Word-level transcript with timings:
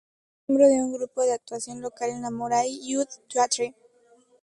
Fue 0.47 0.55
miembro 0.55 0.67
de 0.73 0.83
un 0.83 0.93
grupo 0.93 1.21
de 1.21 1.31
actuación 1.33 1.79
local 1.79 2.09
en 2.09 2.25
el 2.25 2.31
Moray 2.31 2.79
Youth 2.91 3.09
Theatre. 3.31 3.75